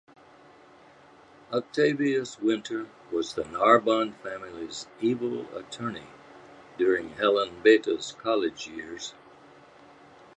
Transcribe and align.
Octavius 1.53 2.39
Winter 2.39 2.87
was 3.11 3.35
the 3.35 3.43
Narbon 3.43 4.15
family's 4.23 4.87
Evil 4.99 5.41
Attorney 5.55 6.07
during 6.75 7.09
Helen 7.09 7.61
Beta's 7.61 8.13
college 8.19 8.65
years. 8.67 9.13